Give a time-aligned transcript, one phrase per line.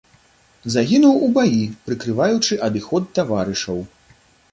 [0.75, 3.77] Загінуў у баі, прыкрываючы адыход таварышаў.